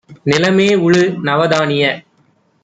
[0.25, 1.01] நிலமேஉழு!
[1.23, 1.85] நவதானிய